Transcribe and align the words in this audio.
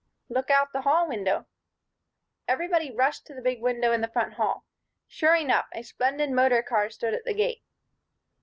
"Look 0.29 0.49
out 0.49 0.73
the 0.73 0.81
hall 0.81 1.07
window." 1.07 1.45
Everybody 2.47 2.89
rushed 2.89 3.27
to 3.27 3.35
the 3.35 3.41
big 3.43 3.61
window 3.61 3.91
in 3.91 4.01
the 4.01 4.07
front 4.07 4.33
hall. 4.33 4.65
Sure 5.07 5.35
enough! 5.35 5.67
A 5.73 5.83
splendid 5.83 6.31
motor 6.31 6.63
car 6.63 6.89
stood 6.89 7.13
at 7.13 7.23
the 7.23 7.35
gate. 7.35 7.61